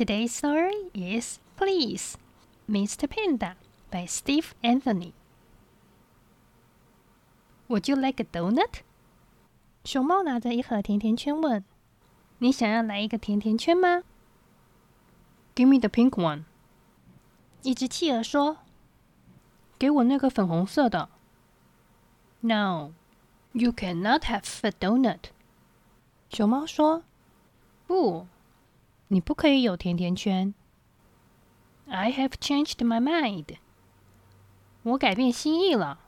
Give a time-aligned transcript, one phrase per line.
[0.00, 2.16] Today's story is Please,
[2.66, 3.06] Mr.
[3.06, 3.54] Panda
[3.90, 5.12] by Steve Antony.
[7.68, 8.80] Would you like a donut?
[9.84, 11.62] 熊猫拿着一盒甜甜圈问
[12.40, 14.02] ：“你想要来一个甜甜圈吗
[15.54, 16.44] ？”“Give me the pink one。”
[17.60, 18.56] 一只企鹅说
[19.78, 21.10] ：“给我那个粉红色的。
[22.40, 22.92] ”“No,
[23.52, 25.24] you cannot have a donut。”
[26.32, 27.02] 熊猫说
[27.86, 28.26] ：“不。”
[29.09, 30.53] 你不可以有甜甜圈。
[31.87, 33.57] ，I have changed my mind。
[34.83, 35.99] 我改变心意了。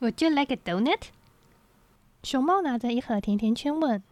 [0.00, 1.08] Would you like a donut？
[2.22, 4.02] 熊猫拿着一盒甜甜圈问：“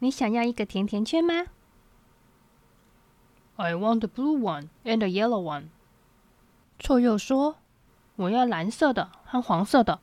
[0.00, 1.46] 你想要一个甜甜圈吗
[3.56, 5.68] I want the blue one and a yellow one.
[6.78, 7.56] 臭鼬说
[8.16, 10.00] 我要蓝色的和黄色的。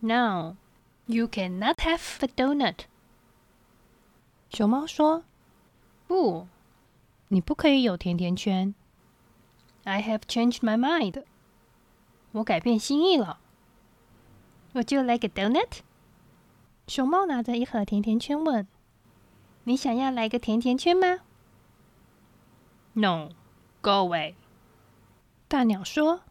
[0.00, 0.56] ？No,
[1.06, 2.86] you cannot have a donut。
[4.50, 5.24] 熊猫说
[6.07, 6.47] 不
[7.29, 8.73] 你不可以有甜甜圈。
[9.83, 11.23] ，I have changed my mind。
[12.33, 13.39] 我改变心意了。
[14.73, 15.79] Would you like a donut？
[16.87, 18.67] 熊猫拿着一盒甜甜圈问
[19.63, 21.21] ：“你想要来个甜甜圈吗
[22.93, 23.29] No,
[23.81, 24.35] go away.
[25.47, 26.21] 大鸟说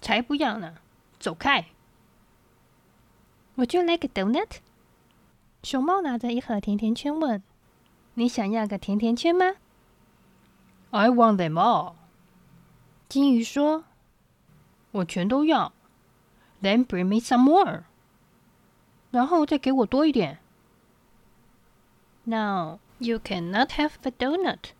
[0.00, 0.76] 才不要呢，
[1.18, 1.66] 走开。
[3.56, 4.58] ：“Would you like a donut？”
[5.62, 7.42] 熊猫拿着一盒甜甜圈问
[8.15, 9.55] ：“你想要个甜甜圈吗
[10.91, 11.93] I want them all.
[13.09, 13.83] 金鱼说
[14.91, 15.73] 我全都要。
[16.61, 17.83] Then bring me some more.
[19.11, 20.39] 然后再给我多一点。
[22.23, 24.71] ：“No, you cannot have a donut。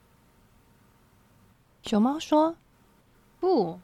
[1.83, 2.57] 熊猫说
[3.39, 3.79] 不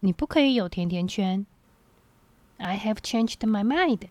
[0.00, 1.46] 你不可以有甜甜圈。
[2.58, 4.08] ，I have changed my mind。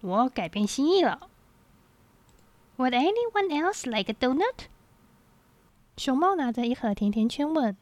[0.00, 1.28] 我改变心意了。
[2.77, 4.67] Would anyone else like a donut？
[5.97, 7.75] 熊猫拿着一盒甜甜圈问：“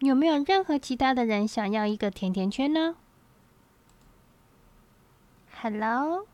[0.00, 2.96] 有没有任何其他的人想要一个甜甜圈呢
[5.62, 6.26] ？”Hello,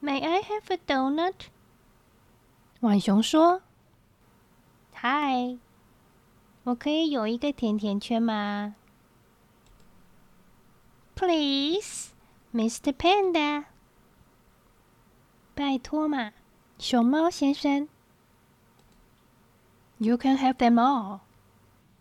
[0.00, 1.48] may I have a donut？
[2.80, 3.62] 浣熊说
[5.00, 5.58] ：“Hi，，
[6.62, 8.76] 我可以有一个甜甜圈吗
[11.16, 12.12] ？Please,
[12.54, 12.92] Mr.
[12.92, 13.64] Panda。
[15.56, 16.32] 拜托嘛，
[16.78, 17.88] 熊猫先生。
[19.98, 21.20] ：“You can have them all。”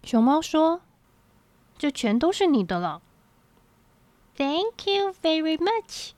[0.04, 0.82] 熊猫说
[1.78, 3.02] ：“这全都是你的了。
[4.36, 6.12] Thank you very much。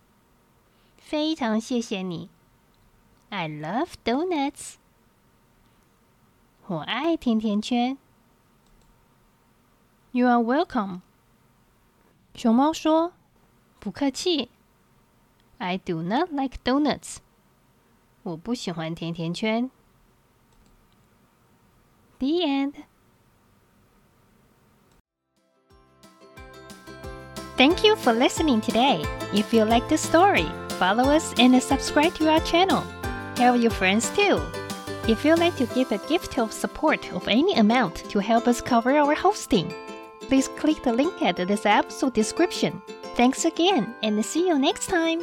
[0.98, 2.30] 非常谢谢你。
[3.30, 4.76] I love donuts。
[6.66, 7.98] 我爱甜甜圈。
[10.12, 11.02] You are welcome。”
[12.34, 13.14] 熊猫说
[13.80, 14.50] 不客气。
[15.60, 17.18] I do not like donuts。
[18.27, 19.71] 我不喜欢甜甜圈。
[22.19, 22.75] The end.
[27.57, 29.05] Thank you for listening today.
[29.33, 30.47] If you like the story,
[30.79, 32.83] follow us and subscribe to our channel.
[33.35, 34.41] Tell your friends too.
[35.09, 38.61] If you'd like to give a gift of support of any amount to help us
[38.61, 39.73] cover our hosting,
[40.23, 42.81] please click the link at this episode description.
[43.17, 45.21] Thanks again and see you next time.